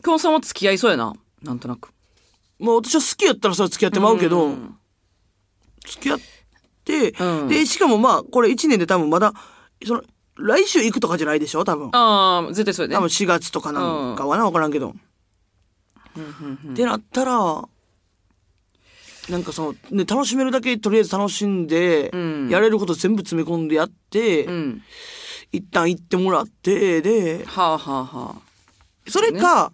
[0.03, 1.15] きょんさんは付き合いそうやな。
[1.43, 1.91] なんとなく。
[2.59, 4.77] もう私は好きやったらそれは付き合ってまうけど、うん
[5.87, 6.25] 付き合って、
[7.19, 9.33] うんで、しかもまあ、これ1年で多分まだ、
[9.85, 10.03] その、
[10.39, 11.65] 来週行くとかじゃないでしょ？
[11.65, 11.89] 多分。
[11.93, 12.97] ああ、絶対そうやね。
[12.97, 14.95] 多分4月とかなんかはな、わからんけど。
[16.71, 17.65] ってなったら、
[19.29, 24.83] なんかその、ね、楽しめるだけとりあえず楽しんで、うんやれること全部詰め込んでやって、うん。
[25.53, 29.11] 一旦行ってもらって、で、はあはあはあ。
[29.11, 29.73] それか、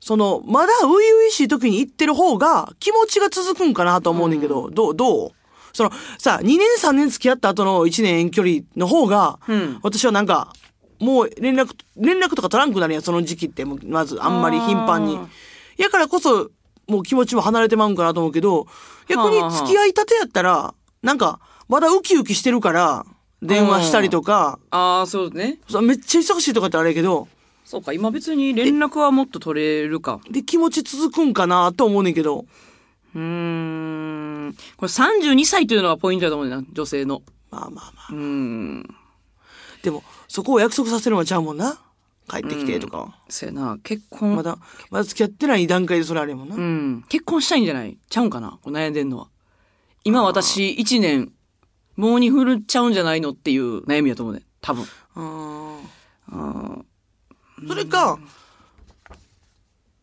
[0.00, 0.98] その、まだ初々
[1.30, 5.30] しい時に行ってる方が気持ちが続くんかなと思うねんけど、どう、どう？
[5.72, 9.78] その、さ、2年3年付き合った後の1年遠距離の方が、うん。
[9.82, 10.52] 私はなんか、
[10.98, 15.18] もう連絡、連絡とか取らんくなるやん、その時期って、まずあんまり頻繁に。
[15.76, 16.50] やからこそ、
[16.86, 18.66] もう気持ちも離れてまうんかなと思うけど、
[19.08, 23.04] 逆に付き合いたてやったら、なんか、まだウキウキしてるから、
[23.42, 25.58] 電話したりとか、ああ、そうね。
[25.68, 27.28] そうめっちゃ忙しいとかってあれやけど、
[27.64, 30.20] そうか、今別に連絡はもっと取れるか。
[30.30, 32.44] で、気持ち続くんかなと思うねんけど、
[33.14, 34.56] うーん。
[34.76, 37.22] これ32歳というのがポイントだと思うねんな、女性の。
[37.50, 38.08] まあまあまあ。
[38.10, 38.94] うーん。
[39.82, 41.78] でも、そこを約束させるのはちゃうもんな。
[42.30, 43.18] 帰ってきてとか。
[43.28, 44.36] そうやな、結婚。
[44.36, 44.56] まだ、
[44.90, 46.56] まだ付き合ってない段階でそれあれやもんな。
[46.56, 47.04] うん。
[47.08, 47.98] 結婚したいんじゃない？
[48.08, 48.58] ちゃうんかな？
[48.64, 49.28] 悩んでんのは。
[50.04, 51.32] 今私1年、
[51.96, 53.30] もうに振るっちゃうんじゃないの？
[53.30, 54.42] っていう悩みやと思うね。
[54.60, 54.86] 多分。
[55.16, 56.86] うんうん。
[57.68, 58.18] それか、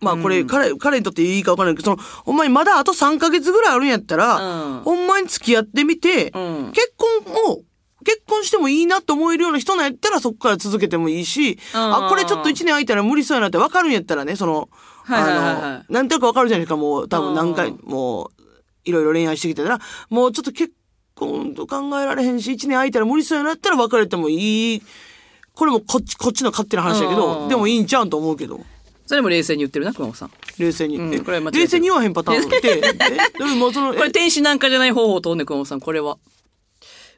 [0.01, 4.79] まあこれ、彼、彼にとっていいか分からないけど、その、ほんまにまだあと3ヶ月ぐらいあるんやったら、うん。
[4.81, 6.71] ほんまに付き合ってみて、うん。
[6.73, 7.61] 結婚を、
[8.05, 12.05] 結婚してもいいなと思えるような人なんやったらそこから続けてもいいし、うん。
[12.05, 14.69] あ、これちょっと1年空いたら無理そうやなって分かるんやったらね、その、
[15.03, 15.55] はいはいはいはい。
[15.55, 17.79] あの、なんとなく分かるじゃないですか、もう多分何回うん。
[17.83, 18.41] もう、
[18.85, 20.71] いろいろ恋愛してきてたら、もうちょっと結
[21.15, 24.81] 婚と考えられへんし、1年空いたら無理そうやなったら別れてもいい。
[25.53, 27.49] これもこっち、こっちの勝手な話やけうど、ん。
[27.49, 28.61] でもいいんちゃうんと思うけど。
[29.09, 30.31] それも冷静に言ってるな、熊本さん。
[30.59, 30.97] 冷静に。
[30.97, 32.61] うんえこれは間違えてる冷静に言わへんパターンって、
[33.35, 36.19] え、でももうその、これえ天使なんかじゃない方法を通んねん、熊本さん、これは。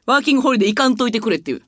[0.06, 1.62] ワーキングホリデー行かんといてくれっていう。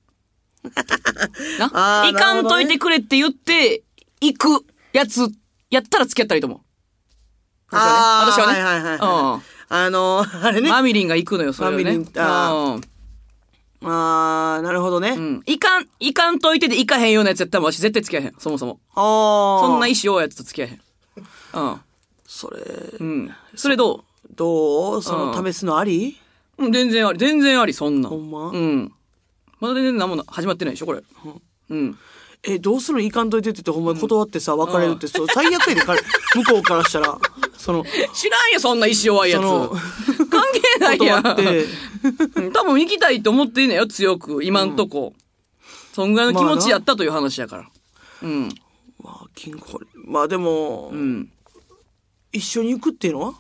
[1.61, 1.71] な？
[1.75, 3.83] あー行かんといてくれって言って、
[4.23, 5.31] 行くやつ、
[5.69, 6.61] やったら付き合ったらいいと思う。
[7.73, 8.63] あー私はね。
[8.63, 10.65] はいはいはいはいあの、 あれうん。
[10.65, 10.71] ね。
[10.71, 11.85] マミリンが行くのよ、それはね。
[11.85, 12.94] マミリンあうん
[13.85, 15.11] あー、なるほどね。
[15.11, 15.43] うん。
[15.47, 18.35] いかん、いかんといてで行かへんようなやつやったら私絶対付き合えへん。
[18.39, 18.81] そもそも。
[18.95, 19.67] ああ。
[19.67, 20.71] そんな意思多いやつと付き合
[21.57, 21.63] えへん。
[21.63, 21.81] うん。
[22.27, 22.61] それ、
[22.99, 23.35] うん。
[23.55, 25.03] それどどう？
[25.03, 26.17] その、うん試すのあり？
[26.59, 27.19] ううん、全然あり。
[27.19, 28.11] 全然あり、そんなん。
[28.11, 28.51] ほんま？
[28.51, 28.93] うん。
[29.61, 31.03] まだ全然何もな始まってないでしょ、これ。
[31.71, 31.99] うん。
[32.47, 35.99] え、どうするの行かんといてって言って、ほんまに断ってさ、別れるって、そう最悪やで、彼
[36.37, 37.19] 向こうからしたら。
[37.57, 39.43] その、知らんよ、そんな意思弱いやつ。
[39.43, 39.69] その
[40.29, 40.43] 関
[40.79, 41.23] 係ないやん。
[41.23, 41.69] 断って、うん
[42.53, 44.45] 多分行きたいと思ってんねんよ、強く。
[44.45, 45.15] 今んとこ。
[45.95, 47.69] そんぐらいの気持ちやったという話やから。
[48.23, 48.49] うん。
[49.03, 49.27] まあ、
[50.05, 51.31] まあでも、うん。
[52.33, 53.35] 一緒に行くっていうのは？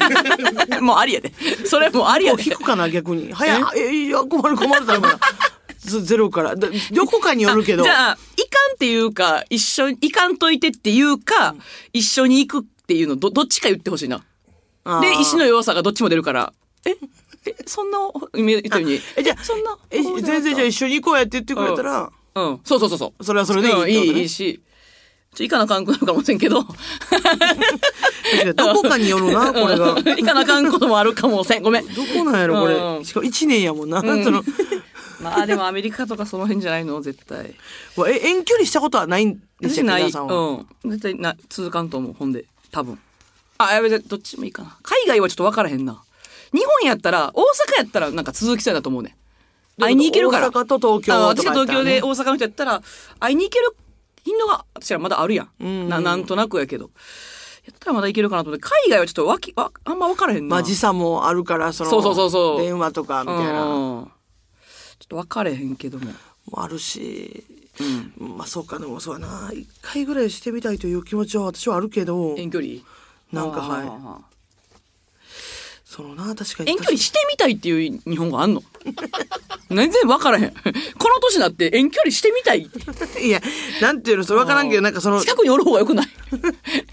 [0.80, 1.32] もうありやで。
[1.66, 2.42] それもうありやで。
[2.42, 3.32] 引くかな、逆に。
[3.32, 5.20] 早い、え、いや、困る困るだから。
[5.78, 6.56] ゼ ゼロから。
[6.56, 7.82] だどこかによるけど。
[7.82, 11.54] じゃあ、いかんっていうか、一緒に、いかんといてっていうか、
[11.92, 14.24] 一緒に行くっていうの、ど、どっちか言ってほしいな。
[15.02, 16.52] で、意志の弱さがどっちも出るから。
[16.86, 16.96] え？
[17.46, 17.98] え、そんな、
[18.34, 19.00] 今言ったように。
[19.16, 19.76] え、じゃあ、そんな。
[19.90, 22.60] え、全然じゃあ一緒に行こうやって言ってくれたら、うん。
[22.64, 23.24] そうそうそうそう。
[23.24, 24.60] それはそれでいいいい、いいし。
[25.34, 26.62] ちょ、行かなあかんくなるかもしれんけど。
[28.56, 29.92] どこかによるな、これが。
[29.92, 31.62] うん行かなあかんこともあるかもせん。
[31.62, 31.86] ごめん。
[31.94, 33.04] どこなんやろ、こうんれ。
[33.04, 34.00] しかも1年やもんな。
[34.00, 34.42] その、
[35.22, 37.00] まあでもアメリカとかその辺じゃないの？
[37.00, 37.54] 絶対。
[38.08, 40.02] え、遠距離したことはないんでしたっけ私ない。
[40.02, 40.34] 皆さんは？
[40.84, 40.90] うん。
[40.90, 42.12] 絶対な、続かんと思う。
[42.18, 42.44] ほんで。
[42.72, 42.98] 多分。
[43.58, 44.76] あ、やべ、どっちもいいかな。
[44.82, 46.02] 海外はちょっと分からへんな。
[46.52, 47.44] 日本やったら、大阪
[47.78, 49.16] やったらなんか続きそうだと思うね。
[49.78, 50.48] 会いに行けるから。
[50.48, 52.82] 大阪と東京あ私が東京で大阪の人やったら、
[53.18, 53.76] 会いに行ける
[54.24, 55.50] 頻度が、私らまだあるやん。
[55.60, 56.90] うんななんとなくやけど。
[57.66, 60.56] やったらまだ行けるかなと思って、海外はちょっとわき、わ、あんま分からへんな。
[60.56, 64.12] まあ時差もあるから、その、そうそうそうそう電話とかみたいな、もうんちょっ
[65.08, 66.10] と分かれへんけども。
[66.54, 67.44] あるし、
[68.18, 68.36] うん。
[68.38, 69.50] まあそうか、でもそうやな。
[69.52, 72.80] 一回ぐらいしてみたいという気持ちは私はあるけど、遠距離？
[73.32, 73.90] なんかはいい。
[75.92, 76.70] そのな、確かに。
[76.70, 78.62] 遠距離してみたいっていう日本語あんの？
[79.70, 80.50] 全然分からへん。
[80.52, 80.72] この
[81.20, 82.70] 年になって遠距離してみたい？
[83.26, 83.40] いや、
[83.82, 86.06] なんていうの、それわからんけど、なんかその、近くにおる方がよくない？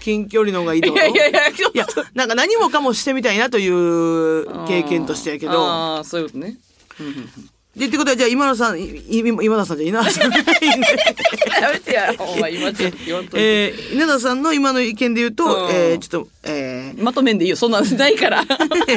[0.00, 5.52] 近距離の方がいいっていことやいやいや、いや、なんか何もかもしてみたいなという経験としてやけど。
[5.64, 6.56] ああ、そういうことね。
[7.78, 10.32] で、ってことは、じゃあ今田さん、いい今田さんじゃ稲田さん。
[10.32, 10.38] や
[11.72, 13.66] めてや、今ちょっと言わんといて。
[13.68, 18.44] えー、稲田さんの今の意見で言うと、うんえー、ちょっと、えー、まとめんでいいよ、そんなんないから。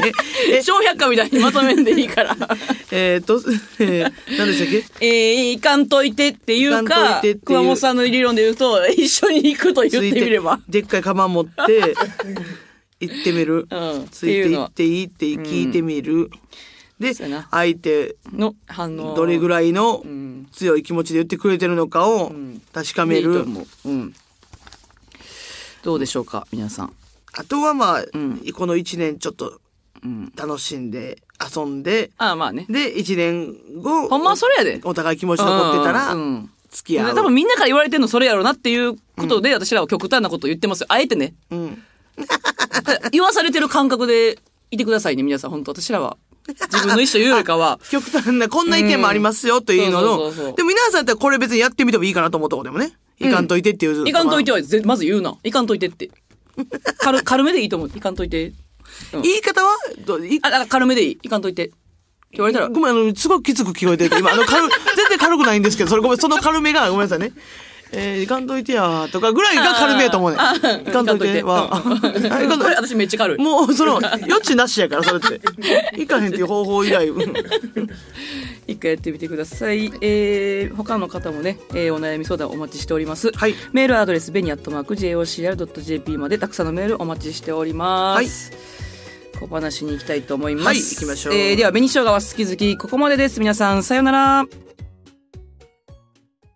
[0.63, 2.35] 小百科みたいにまとめんでいいから。
[2.91, 3.39] えーと、
[3.79, 4.67] えー、何でしたっ
[4.99, 5.05] け？
[5.05, 10.59] えー、行かんといてっていう行か熊本さんの理論で言うと、一緒に行くと言ってみれば。
[10.67, 11.93] でっかいカバン持って、
[12.99, 13.67] 行ってみる。
[13.69, 16.15] うんついて行っていいって聞いてみる。
[16.15, 16.27] うや
[17.29, 19.15] な、相手、の反応。
[19.15, 23.45] どれぐらいのん強い気持ちで言ってくれてるのかをん確かめる。
[25.83, 26.93] どうでしょうか、皆さん。
[27.33, 29.59] あとはまあ、んこの一年ちょっと
[30.03, 30.31] うん。
[30.35, 31.21] 楽しんで、
[31.55, 32.65] 遊んで、ああ、まあね。
[32.69, 34.81] で、一年後、ほんまはそれやで。
[34.83, 37.15] お互い気持ち残ってたらう、ん付き合う。
[37.15, 40.87] 多分みんなから言われてんのそれやろなっていうことで、私らは極端なことを言ってますよ。
[40.89, 41.35] あえてね。
[41.51, 41.83] うん。
[43.11, 44.39] 言わされてる感覚で
[44.71, 45.51] いてくださいね、皆さん。
[45.51, 46.17] 本当私らは。
[46.47, 47.79] 自分の意思というよりかは。
[47.89, 52.93] 極端な、こんな意見もありますよというののそうそうそうそう、でも皆さんやったらこれ別にやってみてもいいかなと思うとこでもね。
[53.19, 54.07] いかんといてっていう。
[54.07, 55.35] いかんといてはぜまず言うな。
[55.43, 56.09] いかんといてって。
[56.97, 57.91] 軽軽めでいいと思う。
[57.95, 58.53] いかんといて。
[59.13, 59.77] うん言い方は？
[60.05, 61.19] どいあ、だから軽めでいい。
[61.23, 61.67] いかんといて。
[61.67, 64.61] って言われたら、ごめん、あの、すごくきつく聞こえてて、今、あの、軽、
[64.95, 67.33] 全然軽くないんですけど、それごめん、その軽めが、ごめんなさいね。
[67.93, 70.37] えー、いかんといてやとかぐらいが軽めやと思うね。
[70.37, 71.69] いかんといては。
[71.73, 71.79] あ
[72.41, 73.37] いかんとこれ 私めっちゃ軽い。
[73.37, 76.01] もう、その、余地なしやから、それって。
[76.01, 77.07] いかへんっていう方法以外。
[77.09, 77.33] うん
[78.67, 79.91] 一回やってみてください。
[80.01, 83.31] えー、他の方もね、えーお悩み相談お待ちしております。
[83.35, 88.51] はいメールアドレス、ベニアットマーク JOCR.jp までたくさんのメールお待ちしております。
[89.39, 90.67] 小話に行きたいと思います。
[90.67, 93.39] はい行きましょうえーでは、紅生姜は好き好き、ここまでです。
[93.39, 94.45] 皆さん、さようなら。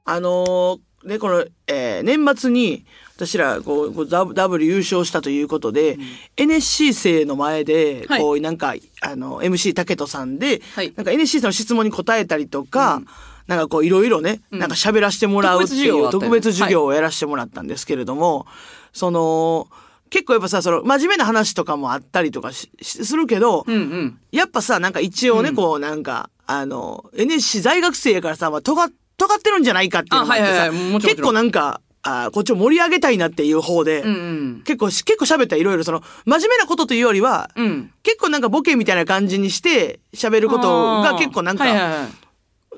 [0.07, 5.97] あのーね、この、えー年末に、私ら、こう、ダブ W 優勝したということで、
[6.35, 8.21] NSC 生の前で、はい。
[8.21, 10.93] こう、なんか、あの、MC 竹人さんで、はい。
[10.95, 13.01] なんか NSC さんの質問に答えたりとか、
[13.47, 18.47] なんかこう、いろいろね、なんか喋らせてもらうっていう特特別授業をやらせてもらったんですけれども、
[18.91, 19.67] その、
[20.09, 24.19] 結構やっぱさ、その、真面目な話とかもあったりとかししするけど、うんうん。
[24.31, 34.11] やっぱさ、なんか一応ね、こう、なんか、あの、NSC 在学生やからさ、まあ、尖っ、尖ってるんじゃないかっていうのもあってさ、あはいはいはい結構なんか、あこっちを盛り上げたいなっていう方で、うんう
[34.59, 34.61] ん。
[34.63, 37.91] 結構し、結構喋ったらいろいろその、真面目なことというよりは、うん。
[38.03, 42.25] 結構なんかボケみたいな感じにして喋ることが結構なんか、はいはいはい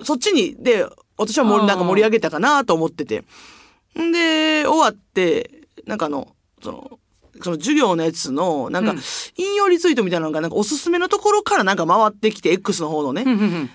[0.04, 0.86] そっちに、で、
[1.17, 3.23] 私はもうなんか盛り上げたかなと思ってて。
[4.00, 7.00] んで、終わって、なんかあの、その、
[7.41, 9.00] その授業のやつの、なんかうん、
[9.36, 13.26] 引用リツイートみたいなのが、なんかおすすめのところからなんか回ってきて、X の方のね。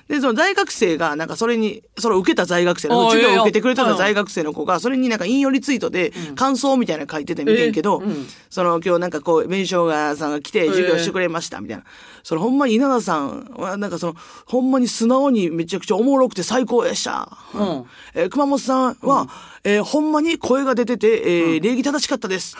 [0.08, 8.02] で、その在学生が、なんかそれに、それを受けた在学生、あー授業を受けてくれた在学生の子が、それになんか引用リツイートで、感想みたいなの書いててみてんけど、
[8.50, 11.84] その今日なんかこう、弁償がさんが来て授業してくれました、みたいな。
[12.22, 17.28] そのほんまに稲田さんは、なんかその、ほんまに素直にめちゃくちゃおもろくて最高でした。
[17.54, 17.84] うん。
[18.14, 19.28] えー熊本さんは、
[19.64, 22.56] えーほんまに声が出てて、えー礼儀正しかったです。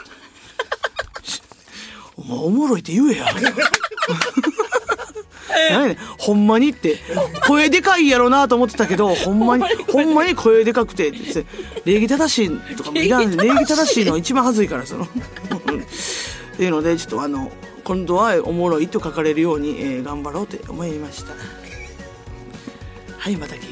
[2.23, 3.27] お前おもろいって言えや。
[5.71, 5.97] 何やねん。
[6.19, 6.99] ほんまにって、
[7.47, 10.35] 声でかいやろなと思ってたけど、ほんまに、 ほんまに。
[10.35, 11.45] 声でかくて、って
[11.85, 14.05] 礼儀正しいとかもいらん、礼儀正しい。
[14.05, 15.05] の一番恥ずいから、その。
[15.05, 15.09] っ
[16.57, 17.51] ていうので、ちょっとあの、
[17.85, 21.33] 今度はおもろいと書かれるように、えー頑張ろうと思いました。
[23.19, 23.72] はい、また聞